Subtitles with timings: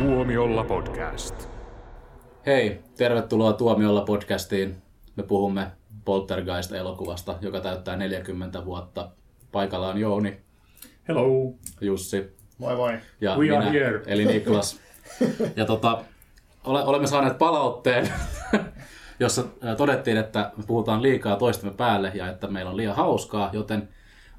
[0.00, 1.48] Tuomiolla podcast.
[2.46, 4.82] Hei, tervetuloa Tuomiolla podcastiin.
[5.16, 5.66] Me puhumme
[6.04, 9.10] Poltergeist-elokuvasta, joka täyttää 40 vuotta.
[9.52, 10.40] Paikalla on Jouni,
[11.08, 11.54] Hello.
[11.80, 12.98] Jussi Moi moi.
[13.20, 14.02] ja We are minä, here.
[14.06, 14.80] eli Niklas.
[15.56, 16.04] Ja tota,
[16.64, 18.12] ole, olemme saaneet palautteen,
[19.20, 19.44] jossa
[19.76, 23.88] todettiin, että me puhutaan liikaa toistemme päälle ja että meillä on liian hauskaa, joten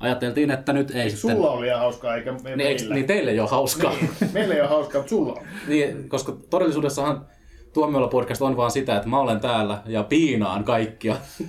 [0.02, 1.36] ajateltiin, että nyt ei sitten...
[1.36, 2.64] Sulla on liian hauskaa, eikä me, Niin, meillä.
[2.64, 3.94] eikö- niin teille ei ole hauskaa.
[3.94, 5.46] Niin, meillä ei ole hauskaa, mutta sulla on.
[5.68, 7.26] Niin, koska todellisuudessahan
[7.74, 11.16] Tuomiolla podcast on vaan sitä, että mä olen täällä ja piinaan kaikkia.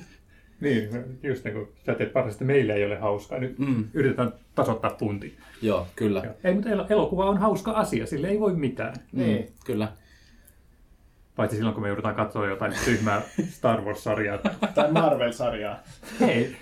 [0.60, 0.88] Niin,
[1.22, 3.38] just niin kuin sä teet parhaasti, meillä ei ole hauskaa.
[3.38, 3.84] Nyt mm.
[3.94, 5.36] yritetään tasoittaa punti.
[5.62, 6.22] Joo, kyllä.
[6.24, 6.34] Joo.
[6.44, 8.94] Ei, mutta el- elokuva on hauska asia, sille ei voi mitään.
[9.12, 9.38] Niin.
[9.42, 9.88] Mm, kyllä.
[11.36, 14.38] Paitsi silloin, kun me joudutaan katsoa jotain tyhmää Star Wars-sarjaa.
[14.74, 15.78] Tai Marvel-sarjaa.
[16.28, 16.56] Ei.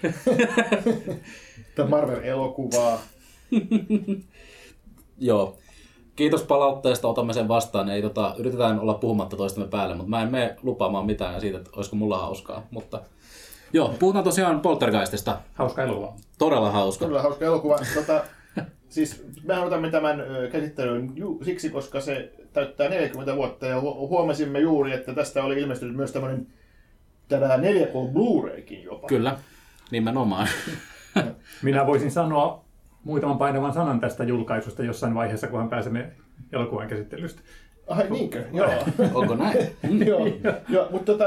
[1.75, 2.99] Tai Marvel-elokuvaa.
[5.19, 5.57] Joo.
[6.17, 7.89] Kiitos palautteesta, otamme sen vastaan.
[7.91, 11.71] Ei, tota, yritetään olla puhumatta toistemme päälle, mutta mä en mene lupaamaan mitään siitä, että
[11.77, 12.67] olisiko mulla hauskaa.
[12.71, 13.01] Mutta
[13.73, 15.39] joo, puhutaan tosiaan Poltergeistista.
[15.55, 16.13] Hauska elokuva.
[16.39, 17.05] Todella hauska.
[17.05, 17.79] Todella hauska elokuva.
[17.95, 18.25] Tota,
[18.89, 20.23] siis mehän otamme tämän
[20.53, 25.61] käsittelyyn ju- siksi, koska se täyttää 40 vuotta ja hu- huomasimme juuri, että tästä oli
[25.61, 26.47] ilmestynyt myös tämmöinen
[27.29, 29.07] tätä 4K Blu-raykin jopa.
[29.07, 29.39] Kyllä,
[29.91, 30.49] nimenomaan.
[31.63, 32.65] Minä voisin sanoa
[33.05, 36.13] muutaman painavan sanan tästä julkaisusta jossain vaiheessa, kunhan pääsemme
[36.53, 37.43] elokuvan käsittelystä.
[37.87, 38.45] Ai niinkö?
[38.53, 38.71] Joo.
[39.15, 39.59] Onko näin?
[40.07, 40.29] Joo,
[40.69, 41.25] joo mutta tota,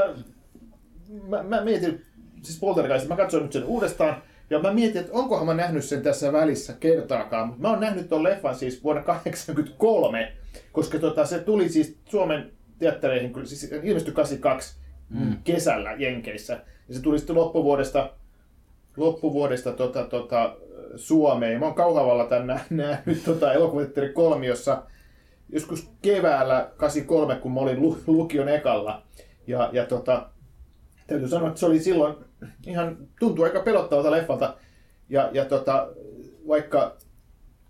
[1.28, 2.02] mä, mä mietin,
[2.42, 6.02] siis Poltergeist, mä katsoin nyt sen uudestaan, ja mä mietin, että onkohan mä nähnyt sen
[6.02, 10.32] tässä välissä kertaakaan, mutta mä oon nähnyt ton leffan siis vuonna 1983,
[10.72, 14.76] koska tota, se tuli siis Suomen teattereihin, kyllä siis ilmestyi 82
[15.08, 15.36] mm.
[15.44, 18.10] kesällä Jenkeissä, ja se tuli sitten loppuvuodesta,
[18.96, 20.56] loppuvuodesta tota, tota,
[20.96, 21.60] Suomeen.
[21.60, 24.82] Mä oon Kauhavalla tämän nä- nähnyt tota, elokuvateatteri kolmiossa,
[25.48, 29.02] joskus keväällä 83, kun mä olin lu- lukion ekalla.
[29.46, 30.28] Ja, ja tota,
[31.06, 32.14] täytyy sanoa, että se oli silloin
[32.66, 34.54] ihan, tuntui aika pelottavalta leffalta.
[35.08, 35.88] Ja, ja tota,
[36.48, 36.96] vaikka,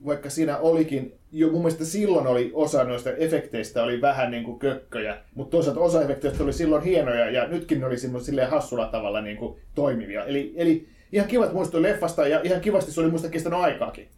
[0.07, 4.59] vaikka siinä olikin, jo mun mielestä silloin oli osa noista efekteistä oli vähän niin kuin
[4.59, 9.21] kökköjä, mutta toisaalta osa efekteistä oli silloin hienoja ja nytkin ne oli silleen hassulla tavalla
[9.21, 10.25] niin kuin toimivia.
[10.25, 14.09] Eli, eli ihan kivat muistui leffasta ja ihan kivasti se oli muista kestänyt aikaakin.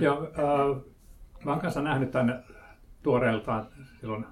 [0.00, 0.82] Joo, äh,
[1.44, 2.34] mä oon kanssa nähnyt tänne
[3.02, 3.66] tuoreeltaan
[4.00, 4.26] silloin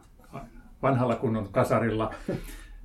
[0.83, 2.15] vanhalla kunnon kasarilla.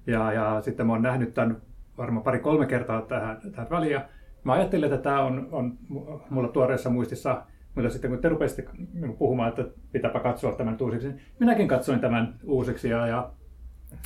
[0.08, 1.62] Ja, ja sitten mä oon nähnyt tämän
[1.98, 3.92] varmaan pari-kolme kertaa tähän, tähän väliin.
[3.92, 4.08] Ja
[4.48, 7.42] Mä ajattelin, että tämä on, on mu- mulla tuoreessa muistissa,
[7.76, 8.72] mutta sitten kun te rupesitte
[9.18, 12.90] puhumaan, että pitääpä katsoa tämän uusiksi, niin minäkin katsoin tämän uusiksi.
[12.90, 13.32] Ja, ja,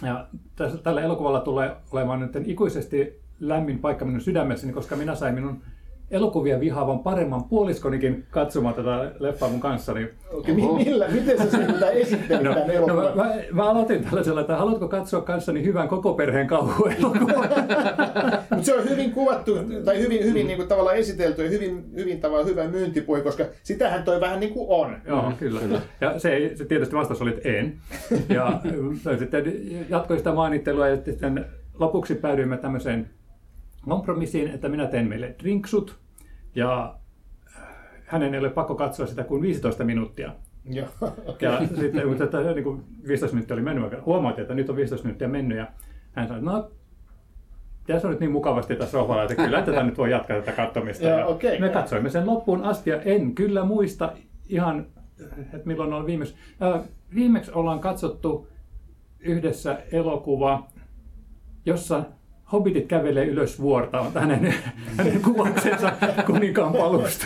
[0.02, 5.36] ja tässä, tällä elokuvalla tulee olemaan nyt ikuisesti lämmin paikka minun sydämessäni, koska minä sain
[5.36, 5.62] minun
[6.12, 9.94] elokuvia vihaavan paremman puoliskonikin katsomaan tätä leffaa mun kanssa.
[9.94, 13.70] Niin Okei, mi- millä, miten sä sen pitää esittelet No, tämän no mä, mä, mä,
[13.70, 17.50] aloitin tällaisella, että haluatko katsoa kanssani hyvän koko perheen kauhuelokuvan?
[18.50, 22.22] Mutta se on hyvin kuvattu, tai hyvin, hyvin niin kuin, tavallaan esitelty ja hyvin, hyvin
[22.22, 24.98] tavallaan hyvä myyntipuhe, koska sitähän toi vähän niin kuin on.
[25.08, 25.60] Joo, kyllä.
[25.60, 25.82] kyllä.
[26.02, 27.78] Ja se, se tietysti vastaus oli, että en.
[28.30, 28.62] Ja
[29.20, 29.54] sitten
[29.90, 31.46] jatkoin sitä mainittelua ja sitten
[31.80, 33.10] lopuksi päädyimme tämmöiseen
[33.90, 36.00] kompromissiin, että minä teen meille drinksut
[36.56, 36.96] ja
[38.06, 40.36] hänen ei ole pakko katsoa sitä kuin 15 minuuttia.
[40.66, 40.88] Joo,
[41.26, 41.50] okei.
[41.50, 45.06] Ja sitten, mutta että, niin kuin 15 minuuttia oli mennyt, huomaatiin, että nyt on 15
[45.06, 45.68] minuuttia mennyt ja
[46.12, 46.72] hän sanoi, että no
[47.88, 51.06] tässä on nyt niin mukavasti tässä sohvalla, että kyllä tätä nyt voi jatkaa tätä katsomista.
[51.08, 51.60] Joo, Ja okei.
[51.60, 54.14] me katsoimme sen loppuun asti ja en kyllä muista
[54.50, 54.86] ihan,
[55.54, 56.36] että milloin on viimeksi.
[56.62, 56.82] Äh,
[57.16, 58.48] viimeksi ollaan katsottu
[59.20, 60.68] yhdessä elokuva,
[61.66, 62.04] jossa
[62.52, 64.54] hobbitit kävelee ylös vuorta, on hänen,
[64.98, 65.92] hänen kuvauksensa
[66.26, 67.26] kuninkaan palusta.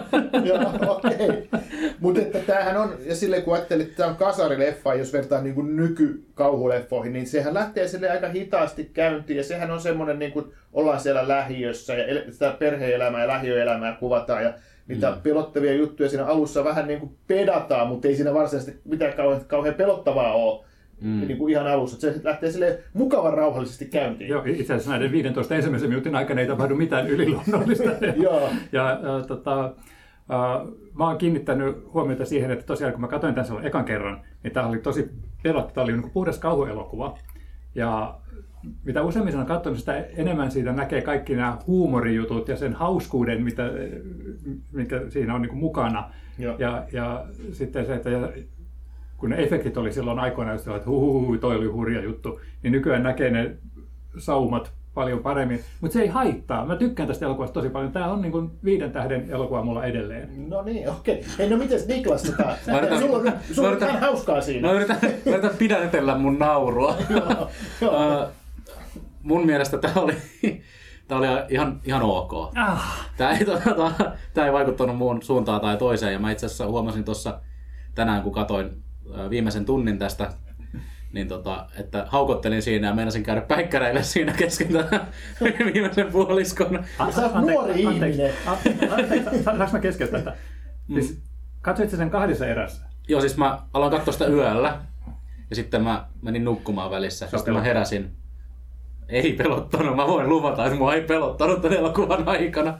[0.44, 1.48] Joo, okei.
[2.00, 5.54] Mutta että tämähän on, ja silleen kun ajattelit, että tämä on kasarileffa, jos vertaa niin
[5.54, 10.46] kuin nykykauhuleffoihin, niin sehän lähtee sille aika hitaasti käyntiin, ja sehän on semmoinen, niin kuin
[10.72, 14.52] ollaan siellä lähiössä, ja el- sitä perhe-elämää ja lähiöelämää kuvataan, ja
[14.88, 15.20] niitä mm.
[15.22, 19.74] pelottavia juttuja siinä alussa vähän niin kuin pedataan, mutta ei siinä varsinaisesti mitään kauhean, kauhean
[19.74, 20.64] pelottavaa ole.
[21.00, 21.26] Mm.
[21.26, 22.00] Niin kuin ihan alussa.
[22.00, 24.30] Se lähtee sille mukavan rauhallisesti käyntiin.
[24.30, 27.90] Joo, itse asiassa näiden 15 ensimmäisen minuutin aikana ei tapahdu mitään yliluonnollista.
[28.22, 28.48] Joo.
[28.72, 33.46] ja äh, tota, äh, mä oon kiinnittänyt huomiota siihen, että tosiaan kun mä katsoin tämän
[33.46, 35.10] silloin ekan kerran, niin tämä oli tosi
[35.42, 37.18] pelottava, tämä oli niin kuin puhdas kauhuelokuva.
[37.74, 38.18] Ja
[38.84, 43.42] mitä useammin sen on katsonut, sitä enemmän siitä näkee kaikki nämä huumorijutut ja sen hauskuuden,
[43.42, 43.70] mitä,
[44.72, 46.10] mikä siinä on niin kuin mukana.
[46.38, 46.56] Joo.
[46.58, 48.28] Ja, ja sitten se, että ja,
[49.16, 53.02] kun ne efektit oli silloin aikoinaan, just että huhuhu, toi oli hurja juttu, niin nykyään
[53.02, 53.56] näkee ne
[54.18, 56.66] saumat paljon paremmin, mutta se ei haittaa.
[56.66, 57.92] Mä tykkään tästä elokuvasta tosi paljon.
[57.92, 60.48] Tämä on niin kuin viiden tähden elokuva mulla edelleen.
[60.50, 61.24] No niin, okei.
[61.38, 62.42] Hei, no mites Niklas, tota,
[62.72, 64.68] Mä yritän- sulla on, sulla mä on yritän- ihan hauskaa siinä.
[64.68, 66.96] Mä yritän, mä yritän pidätellä mun naurua.
[67.10, 67.48] Joo,
[67.80, 68.22] joo.
[68.22, 68.26] Ö,
[69.22, 70.14] mun mielestä tämä oli,
[71.08, 72.32] tää oli ihan, ihan ok.
[72.54, 73.90] Ah, Tämä ei, tota,
[74.34, 76.12] tää ei vaikuttanut muun suuntaan tai toiseen.
[76.12, 77.40] Ja mä itse asiassa huomasin tuossa
[77.94, 78.82] tänään, kun katoin
[79.30, 80.32] viimeisen tunnin tästä,
[81.12, 84.68] niin tota, että haukottelin siinä ja meinasin käydä päikkäreille siinä kesken
[85.74, 86.84] viimeisen puoliskon.
[87.14, 88.34] Sä oot nuori anteeksi, ihminen.
[88.90, 90.36] Anteeksi, saanko mä keskeyttää tätä?
[90.94, 91.22] Siis,
[91.62, 92.82] katsoit sen kahdessa erässä?
[93.08, 94.80] Joo, siis mä aloin katsoa sitä yöllä
[95.50, 97.28] ja sitten mä menin nukkumaan välissä.
[97.36, 98.16] Sitten mä heräsin.
[99.08, 102.78] Ei pelottanut, mä voin luvata, että mua ei pelottanut tämän elokuvan aikana.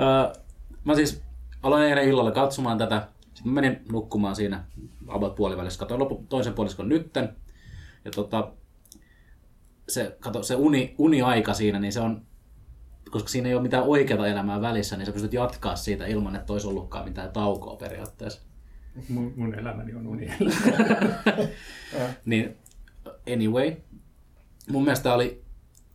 [0.00, 0.42] Öö,
[0.84, 1.22] mä siis
[1.62, 3.08] aloin eilen illalla katsomaan tätä.
[3.34, 4.64] Sitten mä menin nukkumaan siinä
[5.08, 5.78] about puolivälissä.
[5.78, 7.36] Katsoin lopu, toisen puoliskon nytten.
[8.04, 8.52] Ja tota,
[9.88, 12.22] se, kato, se uni, uniaika siinä, niin se on,
[13.10, 16.52] koska siinä ei ole mitään oikeaa elämää välissä, niin sä pystyt jatkaa siitä ilman, että
[16.52, 18.42] olisi ollutkaan mitään taukoa periaatteessa.
[19.08, 20.28] Mun, mun elämäni on uni.
[22.24, 22.56] Niin
[23.32, 23.76] anyway,
[24.70, 25.44] mun mielestä oli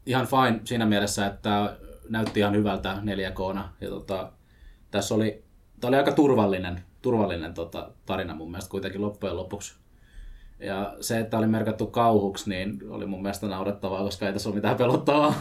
[0.05, 1.77] ihan fine siinä mielessä, että
[2.09, 3.59] näytti ihan hyvältä 4K.
[3.81, 4.31] Ja tota,
[4.91, 5.43] tässä oli,
[5.79, 9.75] tää oli aika turvallinen, turvallinen tota, tarina mun mielestä kuitenkin loppujen lopuksi.
[10.59, 14.55] Ja se, että oli merkattu kauhuksi, niin oli mun mielestä naurettavaa, koska ei tässä ole
[14.55, 15.33] mitään pelottavaa.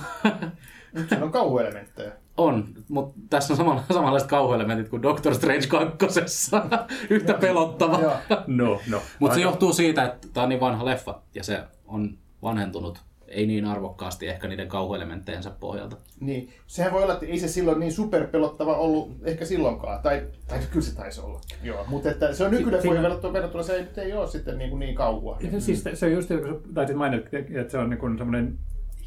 [1.09, 2.13] Siinä on kauhuelementtejä.
[2.37, 6.21] on, mutta tässä on samalla, samanlaiset kauhuelementit kuin Doctor Strange 2.
[7.11, 8.01] Yhtä pelottava.
[8.01, 8.17] Joo.
[8.47, 9.03] No, no.
[9.19, 13.47] Mutta se johtuu siitä, että tämä on niin vanha leffa ja se on vanhentunut ei
[13.47, 15.97] niin arvokkaasti ehkä niiden kauhuelementteinsä pohjalta.
[16.21, 20.03] Niin, sehän voi olla, että ei se silloin niin superpelottava ollut ehkä silloinkaan.
[20.03, 21.41] Tai, tai kyllä se taisi olla.
[21.63, 24.59] Joo, mutta että se on nykyleffoihin Siinä- verrattuna, verrattuna se ei, nyt ei ole sitten
[24.59, 25.37] niin, kuin niin kauhua.
[25.41, 28.59] Ja se, siis, se on just, kun taisit mainita, että se on niin semmoinen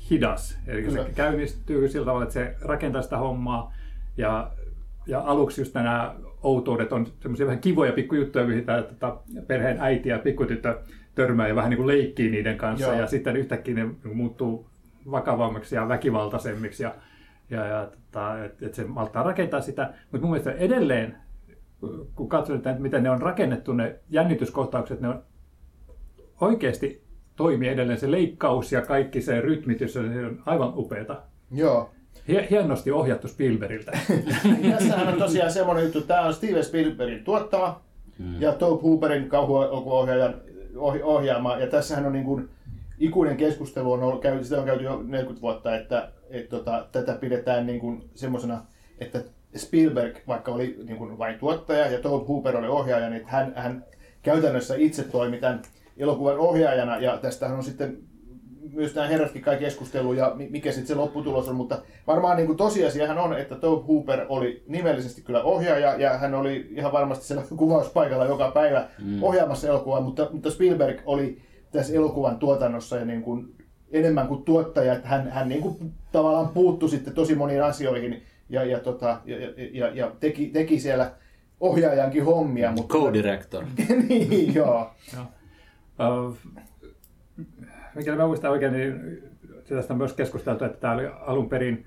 [0.10, 0.58] hidas.
[0.68, 1.04] Eli Kyllä.
[1.04, 3.74] se käynnistyy sillä tavalla, että se rakentaa sitä hommaa.
[4.18, 4.52] Ja,
[5.08, 9.18] ja aluksi just nämä outoudet on semmoisia vähän kivoja pikkujuttuja, mihin tämä tota,
[9.48, 10.80] perheen äiti ja pikkutyttö
[11.16, 12.88] törmää ja vähän niin kuin leikkii niiden kanssa.
[12.88, 13.00] Joo.
[13.00, 14.70] Ja sitten yhtäkkiä ne muuttuu
[15.12, 16.84] vakavammiksi ja väkivaltaisemmiksi.
[16.84, 16.96] Ja,
[17.50, 19.94] ja, ja tota, että et se malttaa rakentaa sitä.
[20.12, 21.16] Mutta mun mielestä edelleen,
[22.16, 25.24] kun katsotaan, että miten ne on rakennettu, ne jännityskohtaukset, ne on
[26.42, 27.04] oikeasti
[27.36, 31.22] toimii edelleen se leikkaus ja kaikki se rytmitys, se on aivan upeata.
[31.52, 31.92] Joo.
[32.28, 33.92] Hie- Hienosti ohjattu Spielbergiltä.
[34.72, 37.82] Tässähän on tosiaan semmoinen juttu, tämä on Steven Spielbergin tuottama
[38.40, 40.36] ja Tobe Hooperin kauhuohjaajan
[40.76, 41.58] ohi- ohjaama.
[41.58, 42.50] Ja tässähän on niin kuin
[43.00, 47.66] ikuinen keskustelu, on ollut, sitä on käyty jo 40 vuotta, että et, tota, tätä pidetään
[47.66, 48.66] niin kuin semmoisena,
[49.00, 49.24] että
[49.56, 53.86] Spielberg, vaikka oli niin kuin vain tuottaja ja Tobe Hooper oli ohjaaja, niin hän, hän
[54.24, 55.62] käytännössä itse toimi tämän
[55.98, 57.98] elokuvan ohjaajana ja tästähän on sitten
[58.74, 62.48] myös nämä herratkin kai keskustelu ja mi- mikä sitten se lopputulos on, mutta varmaan niin
[62.48, 67.26] kuin tosiasiahan on, että Tobe Hooper oli nimellisesti kyllä ohjaaja ja hän oli ihan varmasti
[67.26, 69.24] siellä kuvauspaikalla joka päivä mm.
[69.24, 71.42] ohjaamassa elokuvaa, mutta, mutta Spielberg oli
[71.72, 73.56] tässä elokuvan tuotannossa ja niin kuin
[73.92, 78.64] enemmän kuin tuottaja, että hän, hän niin kuin tavallaan puuttui sitten tosi moniin asioihin ja,
[78.64, 81.12] ja, tota, ja, ja, ja, ja teki, teki siellä
[81.60, 82.72] ohjaajankin hommia.
[82.72, 83.66] Mutta, Co-director.
[84.10, 84.92] niin, joo.
[85.14, 85.26] Joo.
[86.28, 86.38] Uh,
[87.96, 89.24] mikäli mä muistan oikein, niin
[89.70, 91.86] tästä on myös keskusteltu, että tämä oli alun perin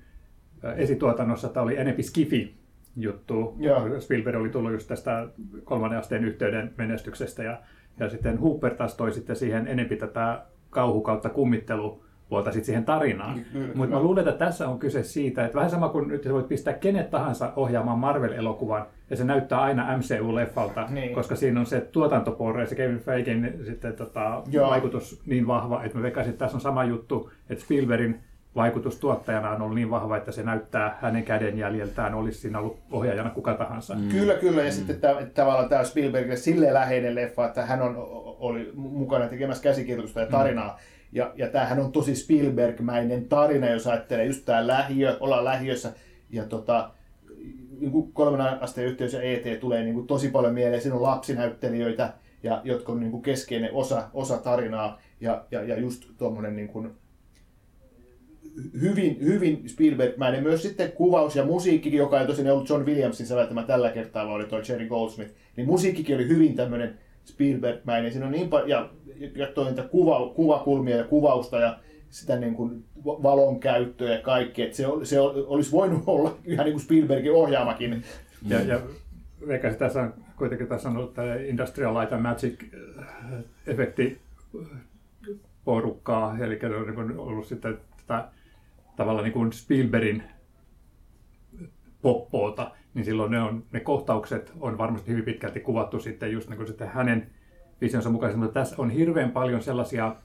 [0.75, 2.55] esituotannossa, tämä oli enempi skifi
[2.95, 3.55] juttu.
[3.59, 3.99] Joo.
[3.99, 5.27] Spielberg oli tullut just tästä
[5.63, 7.59] kolmannen asteen yhteyden menestyksestä ja,
[7.99, 12.85] ja sitten Hooper taas toi sitten siihen enempi tätä kauhu kautta kummittelu puolta sitten siihen
[12.85, 13.41] tarinaan.
[13.53, 16.33] Kyllä, Mutta mä luulen, että tässä on kyse siitä, että vähän sama kuin nyt sä
[16.33, 21.13] voit pistää kenet tahansa ohjaamaan Marvel-elokuvan, ja se näyttää aina MCU-leffalta, Niin.
[21.13, 24.69] koska siinä on se tuotantopuoli ja se Kevin Feigen sitten, tota, Joo.
[24.69, 28.19] vaikutus niin vahva, että mä veikkaisin, että tässä on sama juttu, että Spielbergin
[28.55, 33.29] vaikutus tuottajana on ollut niin vahva, että se näyttää hänen kädenjäljeltään, olisi siinä ollut ohjaajana
[33.29, 33.95] kuka tahansa.
[33.95, 34.09] Mm.
[34.09, 34.63] Kyllä, kyllä.
[34.63, 37.95] Ja sitten tämä, tavallaan tämä Spielbergille silleen läheinen leffa, että hän on,
[38.39, 40.79] oli mukana tekemässä käsikirjoitusta ja tarinaa.
[41.11, 45.93] Ja, ja tämähän on tosi Spielberg-mäinen tarina, jos ajattelee just tämä lähiö, ollaan lähiössä.
[46.29, 46.89] Ja tota,
[47.79, 50.81] niin kuin kolmannen asteen yhteys ja ET tulee niin kuin tosi paljon mieleen.
[50.81, 52.13] Siinä on lapsinäyttelijöitä,
[52.43, 55.01] ja, jotka on niin kuin keskeinen osa, osa tarinaa.
[55.21, 56.91] Ja, ja, ja just tuommoinen niin kuin,
[58.81, 60.43] hyvin, hyvin Spielberg-mäinen.
[60.43, 64.35] Myös sitten kuvaus ja musiikkikin, joka ei tosin ollut John Williamsin säveltämä tällä kertaa, vaan
[64.35, 65.31] oli toi Jerry Goldsmith.
[65.55, 68.11] Niin musiikkikin oli hyvin tämmöinen Spielberg-mäinen.
[68.11, 68.89] Siinä on niin paljon, ja,
[69.35, 71.79] ja toi niitä kuva, kuvakulmia ja kuvausta ja
[72.15, 74.61] sitä niin kuin va- valon käyttöä ja kaikki.
[74.61, 78.03] Että se, ol- se ol- olisi voinut olla ihan niin kuin Spielbergin ohjaamakin.
[78.47, 78.79] Ja, ja
[79.47, 84.17] veikkaisin, tässä on kuitenkin tässä on ollut tämä Industrial Light and Magic-efekti
[85.65, 88.27] porukkaa, eli ne on niin ollut sitten tätä
[88.95, 90.23] tavallaan niin kuin Spielbergin
[92.01, 96.57] poppoota, niin silloin ne, on, ne kohtaukset on varmasti hyvin pitkälti kuvattu sitten just niin
[96.57, 97.29] kuin sitten hänen
[97.81, 100.15] visionsa mukaisesti, mutta tässä on hirveän paljon sellaisia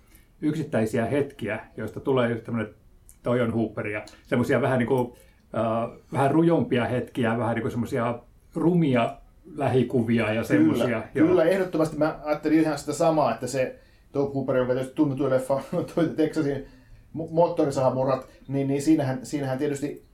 [0.42, 2.74] yksittäisiä hetkiä, joista tulee just tämmöinen
[3.22, 5.12] toi on Hooperia, semmoisia vähän niin kuin,
[5.54, 8.18] äh, vähän rujompia hetkiä, vähän niin semmoisia
[8.54, 9.16] rumia
[9.54, 11.02] lähikuvia ja semmoisia.
[11.12, 13.78] Kyllä, kyllä, ehdottomasti mä ajattelin ihan sitä samaa, että se
[14.12, 15.62] Top Hooper, joka tietysti tunnetuin leffa,
[15.94, 16.66] toi Texasin
[17.12, 20.09] moottorisahamurat, niin, niin siinähän, siinähän tietysti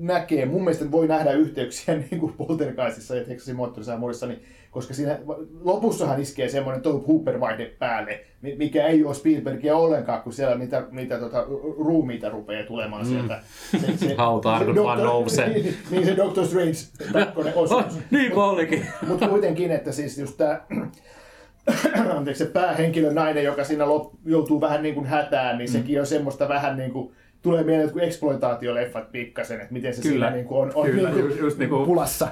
[0.00, 5.18] näkee, mun mielestä voi nähdä yhteyksiä niin kuin Poltergeistissa ja Texasin moottorisahamurissa, niin, koska siinä
[5.60, 11.18] lopussahan iskee semmoinen Top Hooper-vaihde päälle, mikä ei ole Spielbergia ollenkaan, kun siellä niitä, niitä
[11.18, 11.44] tota,
[11.78, 13.08] ruumiita rupeaa tulemaan mm.
[13.08, 13.40] sieltä.
[13.70, 15.48] Se, se, Hautaarkut vaan nousee.
[15.56, 16.78] Niin, niin, se Doctor Strange
[17.12, 17.84] takkonen osuus.
[17.84, 18.86] Oh, niin kuin olikin.
[19.06, 20.60] Mutta kuitenkin, että siis just tämä
[22.16, 25.72] anteeksi, se päähenkilö nainen, joka siinä lop, joutuu vähän niin kuin hätään, niin mm.
[25.72, 27.12] sekin on semmoista vähän niin kuin,
[27.42, 31.10] tulee mieleen jotkut exploitaatioleffat pikkasen, että miten se kyllä, siinä niin kuin on, on kyllä,
[31.10, 32.28] niin kuin just, just niin kuin, pulassa.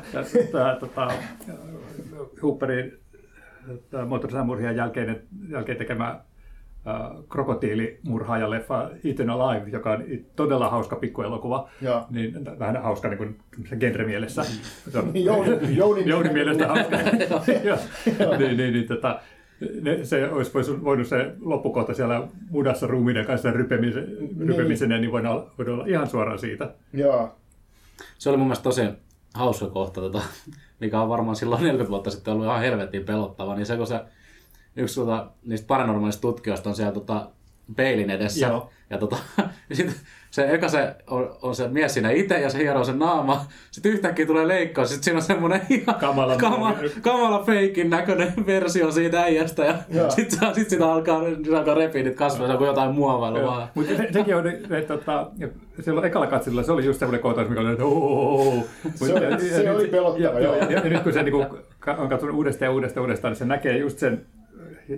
[0.52, 1.08] Tämä, tota,
[2.42, 2.98] Hooperin
[4.06, 6.20] moottorisaamurhien jälkeen, jälkeen tekemä
[7.28, 10.04] krokotiilimurhaaja-leffa Eaten Alive, joka on
[10.36, 11.68] todella hauska pikkuelokuva.
[11.80, 12.06] Joo.
[12.10, 13.38] Niin, vähän hauska niin kuin
[13.80, 14.44] genre-mielessä.
[14.90, 16.96] Se on, Jouni, Jouni, Jouni mielestä hauska.
[18.38, 19.20] niin, niin, niin, tota,
[19.80, 20.52] ne, se olisi
[20.84, 24.48] voinut se loppukohta siellä mudassa ruumiiden kanssa rypemisen, niin.
[24.48, 26.74] rypemisen niin voidaan olla, voidaan olla ihan suoraan siitä.
[26.92, 27.34] Joo.
[28.18, 28.82] Se oli mun mielestä tosi
[29.34, 30.22] hauska kohta, tota,
[30.80, 34.00] mikä on varmaan silloin 40 vuotta sitten ollut ihan helvetin pelottava, niin se kun se
[34.76, 37.30] yksi tota, niistä paranormaalista tutkijoista on siellä tota,
[37.76, 38.46] peilin edessä.
[38.46, 38.70] Joo.
[38.90, 39.16] Ja tota,
[39.70, 39.96] ja sit
[40.30, 43.46] se eka se on, on, se mies siinä itse ja se hieroo sen naama.
[43.70, 44.88] Sitten yhtäkkiä tulee leikkaus.
[44.88, 49.64] Sitten siinä on semmoinen ihan Kamala- kama, kamala feikin näköinen versio siitä äijästä.
[49.64, 53.42] Ja sitten sit sitä alkaa, sit alkaa repiä niitä kasvoja, se on kuin jotain muovailua
[53.46, 53.68] vaan.
[53.74, 55.30] Mutta se, sekin on, että tota,
[55.80, 58.64] silloin ekalla katsella se oli just semmoinen kohtaus, mikä oli, että ooo.
[58.94, 60.38] Se oli- se oli pelottava, joo.
[60.38, 60.56] joo.
[60.56, 61.46] Ja, ja, nyt kun se niinku,
[61.98, 64.26] on katsonut uudestaan ja uudestaan ja uudestaan, niin se näkee just sen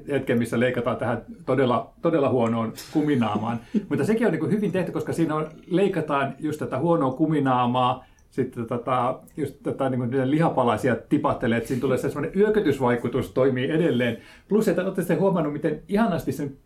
[0.08, 3.60] hetken, missä leikataan tähän todella, todella huonoon kuminaamaan.
[3.88, 8.66] Mutta sekin on niin hyvin tehty, koska siinä on, leikataan just tätä huonoa kuminaamaa, sitten
[8.66, 14.18] tota, just tätä niin kuin lihapalaisia tipahtelee, että siinä tulee se semmoinen yökötysvaikutus toimii edelleen.
[14.48, 16.56] Plus, että olette sitten huomannut, miten ihanasti sen,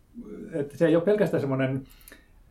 [0.53, 1.75] että se ei ole pelkästään semmoinen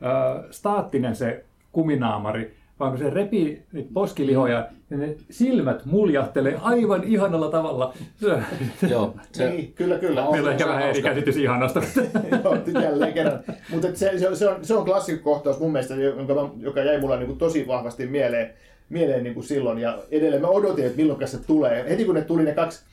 [0.02, 7.04] äh, staattinen se kuminaamari, vaan kun se repii niitä poskilihoja, niin ne silmät muljahtelee aivan
[7.04, 7.94] ihanalla tavalla.
[8.16, 8.26] Se,
[8.90, 10.26] Joo, se, Niin, kyllä, kyllä.
[10.30, 11.82] meillä on ehkä on vähän eri käsitys ihanasta.
[12.44, 13.40] Joo, jälleen kerran.
[13.70, 17.00] Mutta se, se, on- se, on, se on klassikkokohtaus mun mielestä, jonka, mä- joka jäi
[17.00, 18.50] mulla niin kuin tosi vahvasti mieleen,
[18.88, 19.78] mieleen niin kuin silloin.
[19.78, 21.90] Ja edelleen mä odotin, että milloin se tulee.
[21.90, 22.84] Heti kun ne tuli ne kaksi,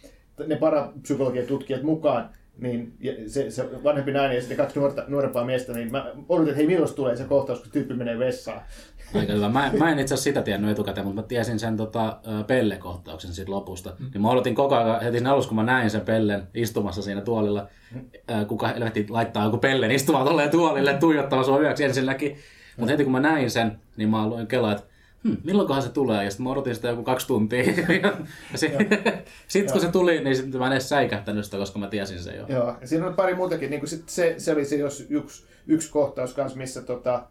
[0.48, 2.29] ne parapsykologian tutkijat mukaan,
[2.60, 2.94] niin
[3.27, 6.67] se, se vanhempi nainen ja sitten kaksi nuorta, nuorempaa miestä, niin mä odotin, että hei
[6.67, 8.62] milloin tulee se kohtaus, kun tyyppi menee vessaan.
[9.16, 9.50] Aika hyvä.
[9.50, 13.52] Mä, mä en itse asiassa sitä tiennyt etukäteen, mutta mä tiesin sen tota, Pelle-kohtauksen siitä
[13.52, 13.94] lopusta.
[14.00, 14.10] Mm.
[14.14, 17.22] Niin mä odotin koko ajan, heti siinä alussa, kun mä näin sen Pellen istumassa siinä
[17.22, 17.68] tuolilla,
[18.32, 22.38] ö, kuka helvetti laittaa joku Pellen istumaan tolleen tuolille tuijottamassa sua yöksi ensinnäkin.
[22.78, 24.84] Mutta heti kun mä näin sen, niin mä aloin kelaa, että
[25.24, 26.24] hm, milloinkohan se tulee?
[26.24, 27.64] Ja sitten mä odotin sitä joku kaksi tuntia.
[28.04, 28.14] ja
[29.48, 32.38] sitten kun se tuli, niin sit mä en edes säikähtänyt sitä, koska mä tiesin sen
[32.38, 32.46] jo.
[32.48, 33.70] Joo, ja siinä on pari muutakin.
[33.70, 37.24] Niin sit se, se oli se jos yksi, yksi kohtaus kanssa, missä tota,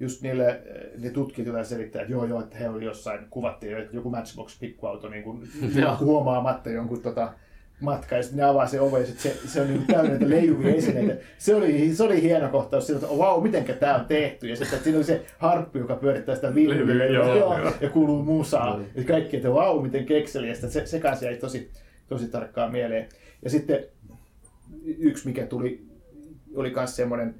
[0.00, 3.72] just niille eh, ne tutkijat jotain selittää, että joo joo, että he oli jossain, kuvattiin
[3.72, 5.48] jo, että joku Matchbox pikkuauto niin kuin,
[6.00, 7.32] huomaamatta jonkun tota,
[7.80, 10.30] matka, ja sitten ne avaa se ove, ja sit se, se on niin täynnä näitä
[10.30, 11.22] leijuvia esineitä.
[11.38, 14.48] Se oli, se oli hieno kohtaus, sillä, että vau, mitenkä tämä on tehty.
[14.48, 18.80] Ja sitten siinä oli se harppi, joka pyörittää sitä vilviä, Levyä, joo, ja kuuluu musaa.
[18.94, 20.68] Ja kaikki, että vau, miten kekseliästä.
[20.68, 21.70] Se, se kanssa jäi tosi,
[22.08, 23.08] tosi tarkkaan mieleen.
[23.42, 23.84] Ja sitten
[24.98, 25.86] yksi, mikä tuli,
[26.54, 27.34] oli myös semmoinen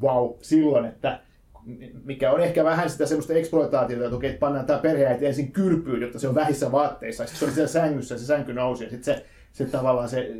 [0.00, 1.20] wow silloin, että
[2.04, 6.02] mikä on ehkä vähän sitä semmoista exploitaatiota, että okei, että pannaan tämä perheäiti ensin kylpyyn,
[6.02, 7.24] jotta se on vähissä vaatteissa.
[7.26, 10.30] Sitten se oli siellä sängyssä, se sänky nousi ja sitten se, se tavallaan se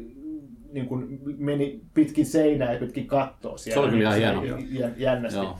[0.73, 3.75] niin kuin meni pitkin seinää ja pitkin kattoa siellä.
[3.75, 4.59] Se oli kyllä ihan hieno.
[4.71, 5.39] jä- Jännästi.
[5.39, 5.59] Joo.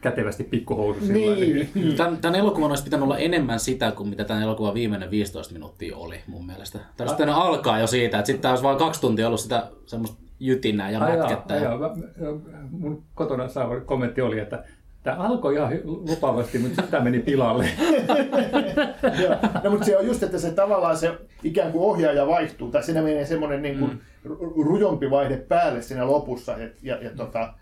[0.00, 1.00] Kätevästi pikkuhousu.
[1.12, 1.68] Niin.
[1.96, 5.96] Tämän, tämän elokuvan olisi pitänyt olla enemmän sitä kuin mitä tämän elokuvan viimeinen 15 minuuttia
[5.96, 6.78] oli mun mielestä.
[6.78, 9.68] Tämä olisi pitänyt alkaa jo siitä, että sitten tämä olisi vain kaksi tuntia ollut sitä
[9.86, 11.54] semmoista jytinää ja mätkettä.
[11.54, 11.78] ai ja- jaa.
[11.78, 14.64] Mä- mä- Mun kotona saama kommentti oli, että
[15.02, 17.68] tämä alkoi ihan lupaavasti, mutta sitten tämä meni pilalle.
[19.22, 19.36] Joo.
[19.64, 23.02] No, mutta se on just, että se tavallaan se ikään kuin ohjaaja vaihtuu, tai siinä
[23.02, 24.38] menee semmoinen niin kuin mm.
[24.64, 27.54] rujompi vaihde päälle siinä lopussa, et, ja, ja tota,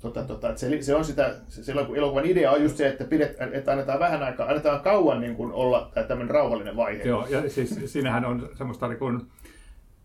[0.00, 2.88] tota, tota, että se, se, on sitä, se, se eloku- elokuvan idea on just se,
[2.88, 7.02] että, pidet, että annetaan vähän aikaa, annetaan kauan niin kuin olla tämmöinen rauhallinen vaihe.
[7.02, 9.20] Joo, ja siis siinähän on semmoista niin kuin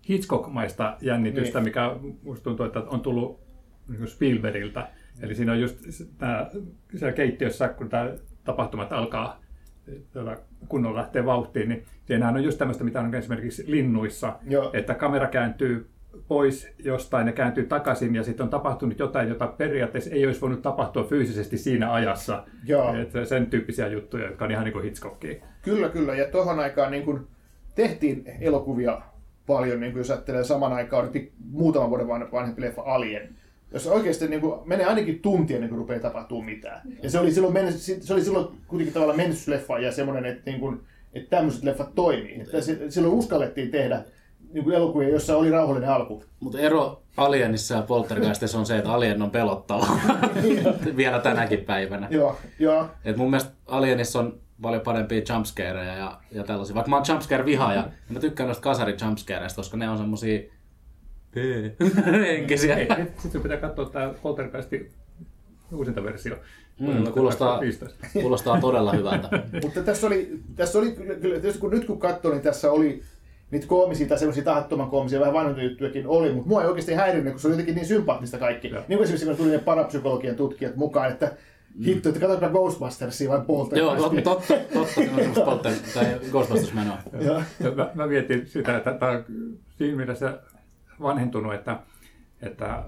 [0.09, 1.67] Hitchcock-maista jännitystä, Niin.
[1.67, 3.39] mikä musta tuntuu, että on tullut
[3.87, 4.87] niin Spielbergiltä.
[5.21, 5.77] Eli siinä on just
[6.17, 6.49] tää,
[6.95, 8.11] siellä keittiössä, kun tämä
[8.43, 9.41] tapahtumat alkaa
[10.13, 14.69] tuota, kunnolla lähtee vauhtiin, niin siinähän on just tämmöistä, mitä on esimerkiksi linnuissa, Joo.
[14.73, 15.89] että kamera kääntyy
[16.27, 20.61] pois jostain ja kääntyy takaisin ja sitten on tapahtunut jotain, jota periaatteessa ei olisi voinut
[20.61, 22.43] tapahtua fyysisesti siinä ajassa.
[22.65, 22.95] Joo.
[22.95, 25.45] Että sen tyyppisiä juttuja, jotka on ihan niin kuin Hitchcockia.
[25.61, 26.15] Kyllä, kyllä.
[26.15, 27.27] Ja tuohon aikaan niin kun
[27.75, 29.01] tehtiin elokuvia
[29.47, 31.09] paljon, niin kun jos ajattelee saman aikaan,
[31.51, 33.35] muutaman vuoden vanhempi leffa Alien,
[33.73, 36.81] jos oikeasti niin kuin, menee ainakin tunti ennen kuin rupeaa tapahtuu mitään.
[37.03, 40.59] Ja se oli silloin, men- se oli silloin kuitenkin tavallaan menestysleffa ja semmoinen, että, niin
[40.59, 40.79] kuin,
[41.13, 42.41] että tämmöiset leffat toimii.
[42.41, 44.03] Että se, silloin uskallettiin tehdä
[44.53, 46.23] niin kuin elokuvia, jossa oli rauhallinen alku.
[46.39, 49.87] Mutta ero Alienissa ja Poltergeistissa on se, että Alien on pelottava
[50.97, 52.07] vielä tänäkin päivänä.
[52.11, 52.87] Joo, joo.
[53.05, 56.75] Et mun mielestä Alienissa on paljon parempia jumpscareja ja, ja tällaisia.
[56.75, 60.41] Vaikka mä oon jumpscare-vihaaja, niin mä tykkään noista kasarin jumpscareista, koska ne on semmosia
[62.05, 62.77] henkisiä.
[63.05, 64.89] Sitten sun pitää katsoa tämä Poltergeistin
[65.71, 66.35] uusinta versio.
[66.79, 68.07] Mm, kuulostaa, 2015.
[68.13, 69.29] kuulostaa todella hyvältä.
[69.63, 73.01] Mutta tässä oli, tässä oli kyllä, kyllä tietysti kun nyt kun katsoo, niin tässä oli
[73.51, 77.33] niitä koomisia tai semmoisia tahattoman koomisia, vähän vanhoja juttujakin oli, mutta mua ei oikeasti häirinnyt,
[77.33, 78.69] kun se oli jotenkin niin sympaattista kaikki.
[78.69, 78.83] Joo.
[78.87, 81.31] Niin kuin esimerkiksi kun tuli ne parapsykologian tutkijat mukaan, että
[81.85, 84.21] hitto, että katsotaan Ghostbustersia vai Joo, Poltergeistia.
[84.21, 84.93] totta, totta, totta,
[85.33, 86.97] se on Polter- tai Ghostbusters-menoa.
[87.21, 87.41] Joo.
[87.59, 89.25] Ja mä, mä mietin sitä, että tämä on
[89.77, 90.39] siinä mielessä
[91.01, 91.79] vanhentunut, että,
[92.41, 92.83] että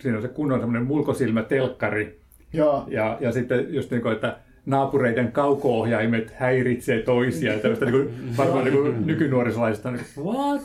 [0.00, 2.20] siinä on se kunnon semmoinen mulkosilmä telkkari
[2.52, 2.84] Joo.
[2.88, 7.52] ja, ja sitten just niin kuin, että naapureiden kauko-ohjaimet häiritsee toisia.
[7.52, 10.62] Ja tämmöistä niin kuin, varmaan niin kuin nykynuorisolaisista, niin kuin, what?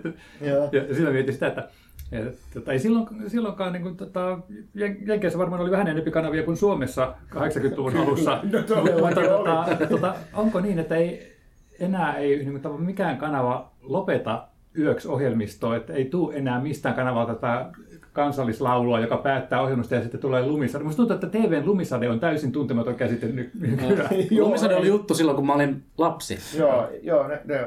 [0.48, 0.68] Joo.
[0.72, 1.68] Ja sillä mietin sitä, että
[2.12, 4.38] et, tota, ei silloin, silloinkaan niin kuin, tota,
[4.76, 8.40] Jen- Jenkeissä varmaan oli vähän enemmän kanavia kuin Suomessa 80-luvun alussa.
[8.42, 8.58] No
[9.06, 11.36] Mutta tota, tota, onko niin, että ei,
[11.80, 14.48] enää ei niin kuin, mikään kanava lopeta
[14.78, 17.70] yöksi ohjelmistoa, että ei tule enää mistään kanavalta tätä
[18.12, 20.84] kansallislaulua, joka päättää ohjelmasta ja sitten tulee lumisade.
[20.84, 24.10] Musta tuntuu, että TVn lumisade on täysin tuntematon käsite ny- nykyään.
[24.30, 26.38] Joo, Lumisade oli juttu silloin, kun mä olin lapsi.
[26.58, 27.66] Joo, joo ne, ne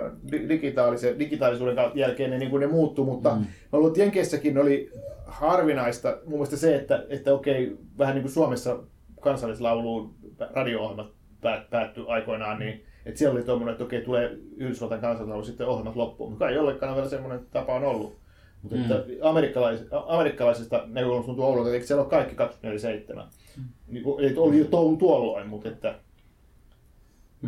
[0.50, 3.42] digitaalisen, digitaalisuuden jälkeen ne, niin kuin ne muuttuu, mutta mm.
[3.42, 4.92] mä luulen, että Jenkeissäkin oli
[5.26, 8.80] harvinaista mun mielestä se, että, että okei, vähän niin kuin Suomessa
[9.22, 10.16] kansallislauluun
[10.54, 15.68] radio-ohjelmat päät, päättyi aikoinaan, niin että siellä oli tuommoinen, että okei, tulee Yhdysvaltain kansallislaulu, sitten
[15.68, 16.30] ohjelmat loppuun.
[16.30, 18.18] Mutta kai jollekaan vielä semmoinen tapa on ollut.
[18.62, 18.82] Mutta mm.
[18.82, 22.36] että amerikkalais, amerikkalaisesta näkökulmasta tuntuu Oululta, että siellä ole kaikki
[23.16, 23.24] 24-7.
[23.88, 25.96] Niin, kuin- eli oli jo tuo- tuolloin, mutta että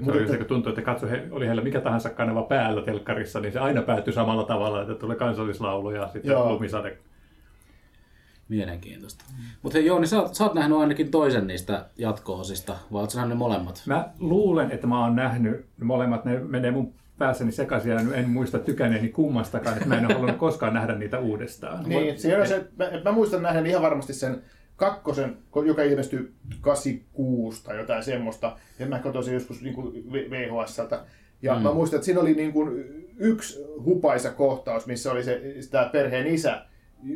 [0.06, 3.40] Se oli se, kun tuntui, että katso, he, oli heillä mikä tahansa kanava päällä telkkarissa,
[3.40, 6.54] niin se aina päättyi samalla tavalla, että tulee kansallislaulu ja sitten Joo.
[6.54, 6.98] lumisade.
[8.50, 9.26] Mielenkiintoista.
[9.62, 13.18] Mutta hei Jouni, sä, oot- sä oot nähnyt ainakin toisen niistä jatko-osista, vai oot sä
[13.18, 13.84] nähnyt ne molemmat?
[13.86, 18.30] Mä luulen, että mä oon nähnyt ne molemmat, ne menee mun päässäni sekaisin ja en
[18.30, 21.90] muista tykänneeni kummastakaan, että mä en ole halunnut koskaan nähdä niitä uudestaan.
[21.90, 24.42] Niin, siinä on se, mä, mä muistan nähdä ihan varmasti sen
[24.76, 26.32] kakkosen, joka ilmestyi
[26.62, 28.58] 86 tai jotain semmoista.
[28.80, 31.04] Ja mä katsoin joskus niin kuin VHSltä.
[31.42, 31.62] Ja mm.
[31.62, 32.84] mä muistan, että siinä oli niin kuin
[33.18, 36.66] yksi hupaisa kohtaus, missä oli se, tämä perheen isä,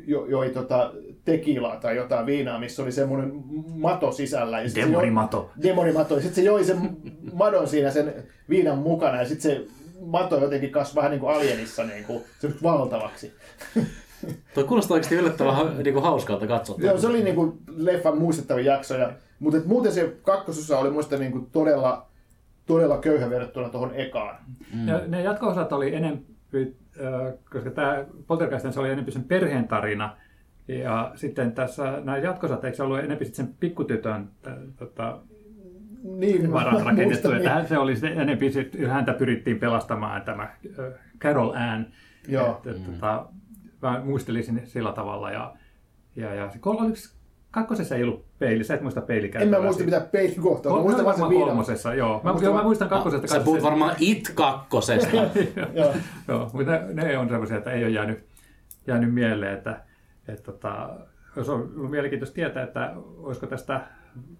[0.08, 0.94] jo, joi tota
[1.26, 3.32] tekilaa tai jotain viinaa, missä oli semmoinen
[3.76, 4.60] mato sisällä.
[4.62, 5.50] Ja sit se joi- Demonimato.
[5.63, 6.15] demonimato.
[6.15, 6.98] Ja sitten se joi sen
[7.34, 8.13] madon siinä sen
[8.50, 9.65] viinan mukana ja sitten se
[10.06, 13.34] mato jotenkin kasvoi vähän niin kuin alienissa niin kuin, se nyt valtavaksi.
[14.54, 16.88] Toi kuulostaa oikeasti yllättävän ha- niinku hauskalta katsottuna.
[16.88, 18.96] Joo, se oli niin kuin leffan muistettavin jakso.
[18.98, 22.06] Ja, mutta et muuten se kakkososa oli muista niin kuin todella,
[22.65, 24.36] todella köyhä verrattuna tuohon ekaan.
[24.74, 24.88] Mm.
[24.88, 26.67] Ja ne jatko-osat oli enempi, äh,
[27.51, 30.17] koska tämä Poltergeist se oli enempi sen perheen tarina,
[30.67, 34.30] ja sitten tässä nämä jatkosat, eikö se ollut enempi sitten sen pikkutytön
[34.77, 35.19] tota,
[36.04, 38.51] Niin, varat rakennettu, muistan, että hän- se oli se enempi,
[38.89, 40.49] häntä pyrittiin pelastamaan tämä
[41.19, 41.86] Carol Ann.
[42.27, 42.62] Joo.
[42.65, 42.93] Että, mm.
[42.93, 43.25] tota,
[43.82, 45.54] mä muistelisin sillä tavalla, ja,
[46.15, 46.97] ja, ja se kol, oliko
[47.52, 49.60] kakkosessa ei ollut peili, sä et muista En peilikäyttöä.
[49.60, 52.22] mä muista mitään peilikohtaa, mä muistan vaan sen kolmosessa, joo.
[52.24, 53.28] Mä, Muistan joo, mä muistan kakkosesta.
[53.28, 55.16] Sä puhut varmaan It kakkosesta.
[55.74, 55.94] Joo.
[56.28, 58.26] Joo, mutta ne, ne on sellaisia, että ei ole jäänyt,
[58.88, 59.82] jäänyt mieleen, että,
[60.28, 60.90] että tota,
[61.38, 63.82] olisi ollut mielenkiintoista tietää, että olisiko tästä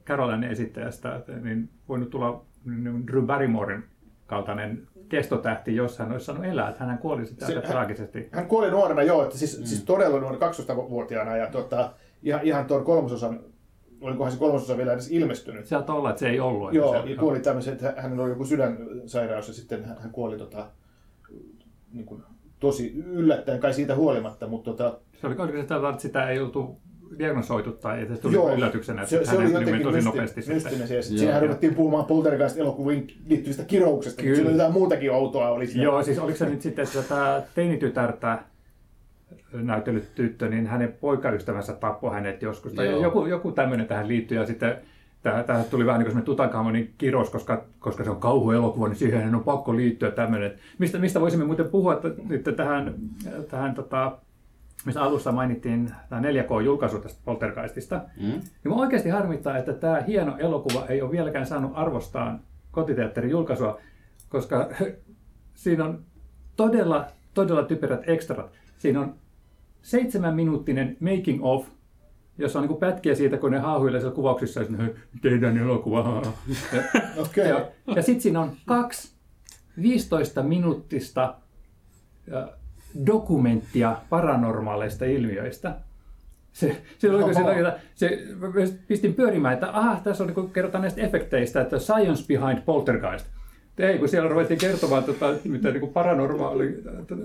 [0.06, 3.84] Carolinen esittäjästä niin voinut tulla niin Drew Barrymoren
[4.28, 8.30] kaltainen kestotähti, jos hän olisi saanut elää, että hän kuoli sitten Se- aika hän- traagisesti.
[8.32, 9.65] Hän kuoli nuorena, joo, että siis, mm.
[9.65, 11.91] siis todella nuorena, 12-vuotiaana ja tota,
[12.23, 13.39] ihan, ihan tuon kolmososan,
[14.01, 15.65] olikohan se kolmososa vielä edes ilmestynyt.
[15.65, 16.69] Sieltä olla, että se ei ollut.
[16.69, 20.12] että Joo, se, ja kuoli tämmöisen, että hänellä oli joku sydänsairaus ja sitten hän, hän
[20.12, 20.67] kuoli tota,
[21.93, 22.23] niin kuin,
[22.60, 26.77] tosi yllättäen, kai siitä huolimatta, mutta tota, se oli, se tällä, että sitä ei oltu
[27.19, 30.10] diagnosoitu tai että se tuli yllätyksenä, että se, se hän oli meni jotenkin tosi mysti,
[30.10, 30.55] nopeasti sitten.
[30.55, 31.19] mystinen se, ja sitten Joo.
[31.19, 34.36] siinähän ruvettiin puhumaan Poltergeist-elokuviin liittyvistä kirouksesta, mutta Kyllä.
[34.36, 35.49] siinä oli jotain muutakin outoa.
[35.49, 35.84] Oli siinä.
[35.84, 38.39] Joo, siis oliko se nyt sitten, että tätä teinitytärtä
[39.53, 42.73] näytellyt tyttö, niin hänen poikaystävänsä tappoi hänet joskus.
[42.73, 43.01] Tai Joo.
[43.01, 44.37] joku, joku tämmöinen tähän liittyy.
[44.37, 44.77] Ja sitten
[45.23, 49.43] tähän, tuli vähän niin kuin Tutankhamonin kirous, koska, koska se on kauhuelokuva, niin siihen on
[49.43, 50.53] pakko liittyä tämmöinen.
[50.77, 52.93] Mistä, mistä voisimme muuten puhua että, nyt tähän,
[53.49, 54.17] tähän tota,
[54.85, 58.01] mistä alussa mainittiin tämä 4K-julkaisu tästä Poltergeistista.
[58.17, 58.27] Mm?
[58.27, 62.39] Niin mua oikeasti harmittaa, että tämä hieno elokuva ei ole vieläkään saanut arvostaan
[62.71, 63.79] kotiteatterin julkaisua,
[64.29, 64.69] koska
[65.53, 66.03] siinä on
[66.55, 68.51] todella, todella typerät ekstrat.
[68.77, 69.15] Siinä on
[69.82, 71.67] seitsemän minuuttinen making of,
[72.38, 76.22] jossa on niin pätkiä siitä, kun ne haahuilee siellä kuvauksissa, ja sitten, tehdään elokuva.
[76.74, 76.82] Ja,
[77.17, 77.50] Okei.
[77.50, 79.12] ja, ja sitten siinä on kaksi
[79.82, 81.36] 15 minuuttista
[83.06, 85.76] dokumenttia paranormaaleista ilmiöistä.
[86.54, 87.34] Se, se, oli, Oho.
[87.34, 87.48] se,
[87.96, 93.28] se, pistin pyörimään, että aha, tässä on niin kerrotaan näistä efekteistä, että science behind poltergeist.
[93.82, 96.84] Ei, kun siellä ruvettiin kertomaan, tota, mitä niin paranormaali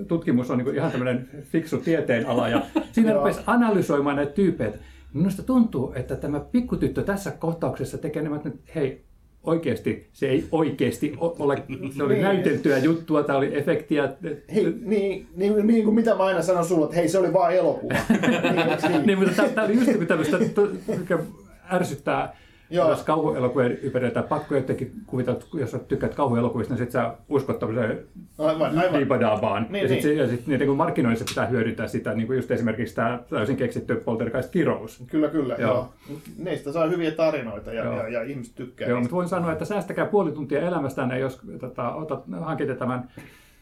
[0.09, 2.49] tutkimus on niin ihan tämmöinen fiksu tieteenala.
[2.49, 4.79] Ja siinä rupesi analysoimaan näitä tyypeitä.
[5.13, 9.05] Minusta tuntuu, että tämä pikkutyttö tässä kohtauksessa tekee nämä, että hei,
[9.45, 11.63] oikeasti, se ei oikeasti ole,
[11.97, 12.25] se oli Niin.
[12.25, 14.13] näyteltyä juttua, tämä oli efektiä.
[14.55, 17.55] Hei, niin, niin, niin kuin mitä mä aina sanon sulle, että hei se oli vaan
[17.55, 17.95] elokuva.
[18.09, 19.07] niin, niin?
[19.07, 20.39] niin, mutta tämä oli just joku tämmöistä,
[20.99, 21.19] mikä
[21.73, 22.37] ärsyttää
[22.71, 22.91] Joo.
[22.91, 27.99] jos kauhuelokuvien ympärillä, pakko jotenkin kuvitella, jos sä tykkäät kauhuelokuvista, niin sit sä uskot tämmöiseen
[28.39, 28.93] aivan.
[28.93, 29.67] diipadaabaan.
[29.71, 30.29] Niin, ja sitten niin.
[30.29, 33.97] sit, sit niiden kun markkinoinnissa pitää hyödyntää sitä, niin kuin just esimerkiksi tämä täysin keksitty
[33.97, 35.05] poltergeist-kirous.
[35.11, 35.57] Kyllä, kyllä.
[35.59, 35.71] Joo.
[35.71, 35.89] Joo.
[36.39, 37.97] Neistä saa hyviä tarinoita ja, Joo.
[37.97, 39.03] ja, ja ihmiset tykkää Joo, niistä.
[39.03, 43.09] mutta voin sanoa, että säästäkää puoli tuntia elämästänne, jos tota, otat, hankitte tämän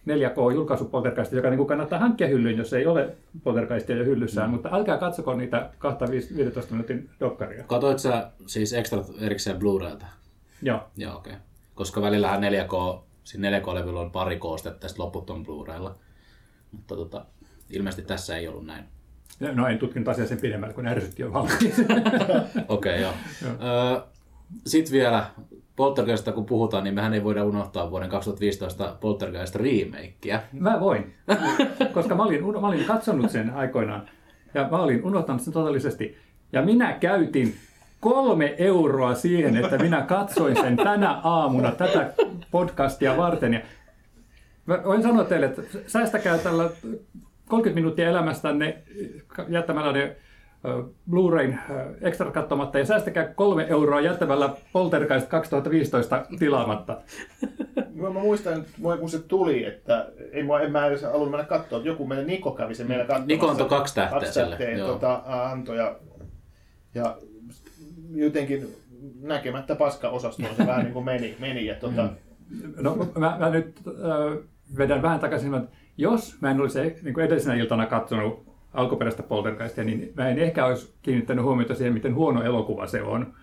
[0.09, 4.69] 4K-julkaisu poltergeistia, joka niin kuin kannattaa hankkia hyllyyn, jos ei ole poltergeistia jo hyllyssään, mutta
[4.73, 5.71] älkää katsoko niitä
[6.63, 7.65] 2-15 minuutin dokkaria.
[7.65, 10.07] Katoit sä siis extra erikseen Blu-raylta?
[10.63, 10.81] Joo.
[10.97, 11.33] Joo, okei.
[11.33, 11.45] Okay.
[11.75, 15.95] Koska välillähän 4K, siinä 4K-levyllä on pari koostetta tästä loput on Blu-raylla.
[16.73, 17.27] Mutta tota,
[17.71, 18.85] ilmeisesti tässä ei ollut näin.
[19.41, 21.83] No en tutkinut asiaa sen pidemmälle, kun ärsytti jo valmiiksi.
[22.69, 23.13] Okei, okay, joo.
[23.43, 24.01] Öö,
[24.67, 25.27] Sitten vielä
[25.77, 30.43] Poltergeista kun puhutaan, niin mehän ei voida unohtaa vuoden 2015 Poltergeist remakeä.
[30.53, 31.15] Mä voin,
[31.93, 34.09] koska mä olin, mä olin katsonut sen aikoinaan
[34.55, 36.17] ja mä olin unohtanut sen totaalisesti.
[36.53, 37.55] Ja minä käytin
[38.01, 42.13] kolme euroa siihen, että minä katsoin sen tänä aamuna tätä
[42.51, 43.55] podcastia varten.
[43.55, 43.61] Ja
[44.67, 46.71] mä voin sanoa teille, että säästäkää tällä
[47.49, 48.83] 30 minuuttia elämästänne
[49.49, 50.17] jättämällä ne
[51.11, 51.59] Blu-rayn
[52.01, 56.97] extra katsomatta ja säästäkää kolme euroa jättämällä Poltergeist 2015 tilaamatta.
[57.95, 58.65] Mä, mä muistan,
[59.01, 62.27] kun se tuli, että ei mua, en mä edes halunnut mennä katsoa, että joku meidän
[62.27, 63.27] Niko kävi sen meillä katsomassa.
[63.27, 64.89] Niko antoi kaksi tähteä kaksi sille, tähteä, joo.
[64.89, 65.97] tota, antoi ja,
[66.95, 67.17] ja
[68.15, 68.77] jotenkin
[69.21, 71.37] näkemättä paska-osastoon se vähän niin kuin meni.
[71.41, 72.09] meni ja, tota,
[72.81, 74.39] No mä, mä nyt äh,
[74.79, 79.85] vedän vähän takaisin, että jos mä en olisi niin kuin edellisenä iltana katsonut alkuperäistä Poltergeistia,
[79.85, 83.35] niin mä en ehkä olisi kiinnittänyt huomiota siihen, miten huono elokuva se on.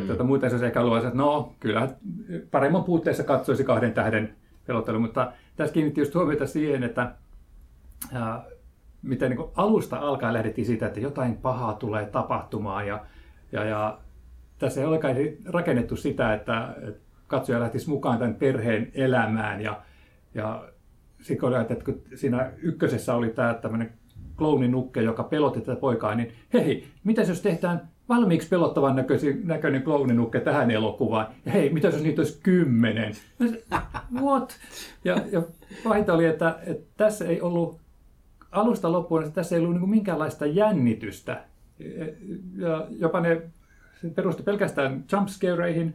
[0.00, 0.06] Mm.
[0.06, 1.88] Tota, muuten se olisi ehkä ollut, että no kyllä
[2.50, 4.34] paremman puutteessa katsoisi kahden tähden
[4.66, 7.12] pelottelu, mutta tässä kiinnitti just huomiota siihen, että
[8.14, 8.40] äh,
[9.02, 13.04] miten niin alusta alkaen lähdettiin siitä, että jotain pahaa tulee tapahtumaan ja,
[13.52, 13.98] ja, ja
[14.58, 19.82] tässä ei olekaan rakennettu sitä, että että katsoja lähtisi mukaan tämän perheen elämään ja,
[20.34, 20.68] ja
[21.22, 23.92] sitten kun että kun siinä ykkösessä oli tämä tämmöinen
[24.40, 30.40] klouninukke, joka pelotti tätä poikaa, niin hei, mitä jos tehdään valmiiksi pelottavan näköisi, näköinen klouninukke
[30.40, 31.26] tähän elokuvaan?
[31.46, 33.12] Ja hei, mitä jos niitä olisi kymmenen?
[34.20, 34.56] What?
[35.04, 35.42] Ja, ja
[35.84, 37.78] pahinta oli, että, että tässä ei ollut
[38.52, 41.44] alusta loppuun, että tässä ei ollut niin minkäänlaista jännitystä.
[42.56, 43.42] Ja jopa ne
[44.00, 45.94] se perustui pelkästään jumpscareihin,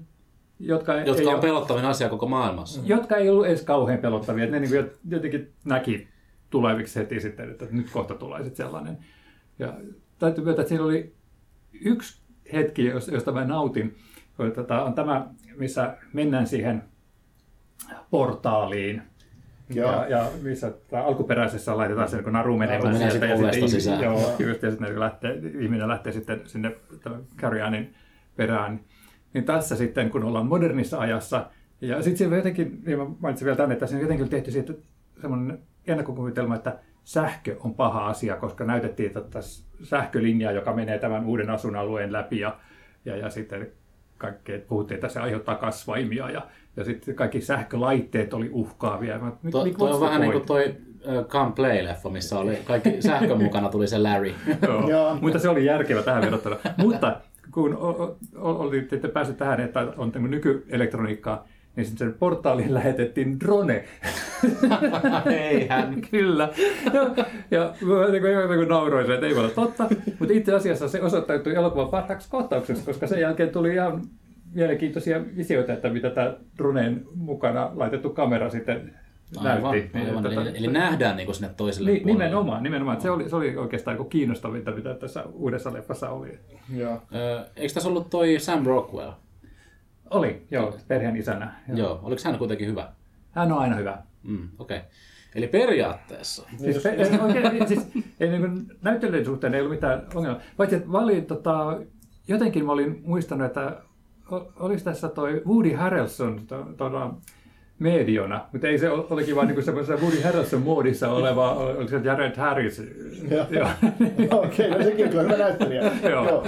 [0.59, 2.81] jotka, ei Jotka on ole- pelottavin asia koko maailmassa.
[2.85, 4.45] jotka ei ollut edes kauhean pelottavia.
[4.47, 6.07] Ne niin jotenkin näki
[6.49, 8.97] tuleviksi heti sitten, että nyt kohta tulee sitten sellainen.
[9.59, 9.73] Ja
[10.19, 11.13] täytyy myöntää, että siinä oli
[11.81, 12.21] yksi
[12.53, 13.95] hetki, jos- josta mä nautin.
[14.55, 15.27] Tota, on tämä,
[15.57, 16.83] missä mennään siihen
[18.09, 19.01] portaaliin.
[19.69, 19.91] Joo.
[19.91, 24.03] Ja, ja missä tää alkuperäisessä laitetaan se, kun naru menee Naru menee sitten sisään.
[24.03, 24.49] Joo, Joo.
[24.49, 26.75] just, ja sitten lähtee, ihminen lähtee sitten sinne
[27.37, 27.93] Carrianin
[28.35, 28.79] perään.
[29.33, 31.49] Niin tässä sitten, kun ollaan modernissa ajassa,
[31.81, 34.73] ja sitten siinä jotenkin, niin mä mainitsin vielä tänne, että siinä on jotenkin tehty siitä
[35.21, 39.39] semmoinen ennakkokuvitelma, että sähkö on paha asia, koska näytettiin tätä
[39.83, 42.57] sähkölinjaa, joka menee tämän uuden asuinalueen läpi, ja,
[43.05, 43.67] ja, ja sitten
[44.17, 46.41] kaikkea, puhuttiin, että se aiheuttaa kasvaimia, ja,
[46.77, 49.19] ja sitten kaikki sähkölaitteet oli uhkaavia.
[49.19, 50.75] Mä, mit- To, mit- toi on vähän niin kuin toi
[51.27, 54.33] Come Play-leffa, missä oli kaikki sähkön mukana tuli se Larry.
[54.67, 54.89] Joo.
[54.89, 55.17] Joo.
[55.21, 56.57] Mutta se oli järkevä tähän verrattuna.
[56.77, 57.21] Mutta
[57.51, 63.85] kun o- o- olitte päässyt tähän, että on nykyelektroniikkaa, niin sitten sen portaaliin lähetettiin drone.
[65.31, 66.01] Eihän.
[66.11, 66.49] Kyllä.
[66.93, 67.01] Ja,
[67.51, 69.83] ja mä niin kuin, niin nauroin sen, että ei voi olla totta.
[70.19, 74.01] Mutta itse asiassa se osoittautui elokuvan parhaaksi kohtaukseksi, koska sen jälkeen tuli ihan
[74.53, 78.93] mielenkiintoisia visioita, että mitä tämä droneen mukana laitettu kamera sitten
[79.37, 79.97] Aivan, näytti.
[79.97, 80.23] aivan.
[80.23, 82.23] Niin, Eli, eli nähdään niin sinne toiselle Ni, puolelle.
[82.23, 83.01] nimenomaan, nimenomaan.
[83.01, 86.39] Se oli, se oli oikeastaan kiinnostavinta, mitä tässä uudessa leffassa oli.
[86.75, 87.01] Joo.
[87.55, 89.11] Eikö tässä ollut toi Sam Rockwell?
[90.09, 91.55] Oli, joo, perheen isänä.
[91.67, 91.77] Joo.
[91.77, 91.99] Joo.
[92.03, 92.89] Oliko hän kuitenkin hyvä?
[93.31, 93.97] Hän on aina hyvä.
[94.23, 94.77] Mm, Okei.
[94.77, 94.89] Okay.
[95.35, 96.47] Eli periaatteessa.
[96.57, 97.87] Siis, pe- ei, oikein, siis
[98.19, 100.41] ei, niin kuin, suhteen ei ollut mitään ongelmaa.
[100.57, 101.79] Paitsi, että mä olin, tota,
[102.27, 103.81] jotenkin mä olin muistanut, että
[104.59, 106.89] olisi tässä toi Woody Harrelson to, to,
[107.79, 111.99] mediona, mutta ei se ol- olikin vaan niin semmoisessa Woody Harrelson muodissa oleva, oliko se
[112.03, 112.81] Jared Harris?
[113.49, 113.67] Joo.
[114.43, 115.91] Okei, no sekin on kyllä hyvä näyttelijä.
[116.09, 116.45] Joo.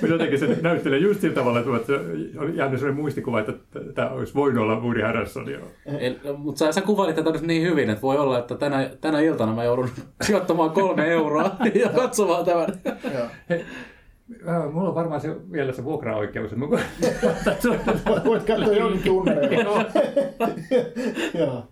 [0.00, 1.92] Mutta jotenkin se näyttelee just sillä tavalla, että se
[2.38, 3.52] oli jäänyt sellainen muistikuva, että
[3.94, 5.50] tämä olisi voinut olla Woody Harrelson.
[5.50, 6.36] Joo.
[6.36, 9.54] Mutta sä, sä kuvailit tätä nyt niin hyvin, että voi olla, että tänä, tänä iltana
[9.54, 9.88] mä joudun
[10.22, 11.50] sijoittamaan kolme euroa
[11.82, 12.66] ja katsomaan tämän.
[14.48, 16.56] Äh, mulla on varmaan se, vielä se vuokraoikeus.
[16.56, 16.66] Mä
[18.24, 19.04] voit katsoa jonkin niin.
[19.04, 19.84] tunnereilla.
[21.38, 21.66] Joo.